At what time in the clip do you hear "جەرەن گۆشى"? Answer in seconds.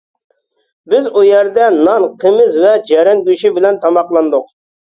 2.89-3.55